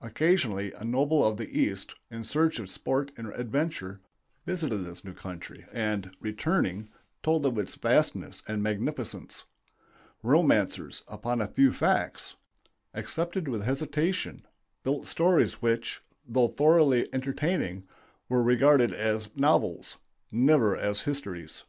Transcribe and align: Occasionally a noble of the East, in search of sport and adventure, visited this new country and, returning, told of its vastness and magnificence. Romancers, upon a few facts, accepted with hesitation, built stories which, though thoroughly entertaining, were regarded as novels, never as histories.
Occasionally 0.00 0.70
a 0.74 0.84
noble 0.84 1.26
of 1.26 1.36
the 1.36 1.48
East, 1.60 1.96
in 2.12 2.22
search 2.22 2.60
of 2.60 2.70
sport 2.70 3.10
and 3.16 3.26
adventure, 3.34 4.00
visited 4.46 4.84
this 4.84 5.04
new 5.04 5.12
country 5.14 5.66
and, 5.72 6.14
returning, 6.20 6.90
told 7.24 7.44
of 7.44 7.58
its 7.58 7.74
vastness 7.74 8.40
and 8.46 8.62
magnificence. 8.62 9.42
Romancers, 10.22 11.02
upon 11.08 11.40
a 11.40 11.48
few 11.48 11.72
facts, 11.72 12.36
accepted 12.94 13.48
with 13.48 13.62
hesitation, 13.62 14.46
built 14.84 15.08
stories 15.08 15.54
which, 15.60 16.02
though 16.24 16.46
thoroughly 16.46 17.08
entertaining, 17.12 17.82
were 18.28 18.44
regarded 18.44 18.92
as 18.94 19.28
novels, 19.34 19.98
never 20.30 20.76
as 20.76 21.00
histories. 21.00 21.64